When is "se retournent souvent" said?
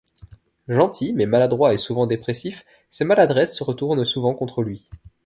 3.55-4.33